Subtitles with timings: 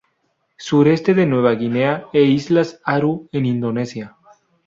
[0.57, 4.15] Sureste de Nueva Guinea e islas Aru en Indonesia.